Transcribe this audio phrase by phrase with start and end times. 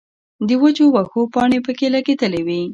[0.47, 2.61] د وچو وښو پانې پکښې لګېدلې وې